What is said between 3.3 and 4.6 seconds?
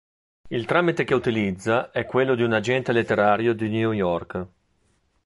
di New York.